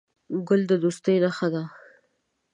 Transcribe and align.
ګل 0.47 0.61
د 0.67 0.71
دوستۍ 0.83 1.15
نښه 1.23 1.47
ده. 1.53 1.63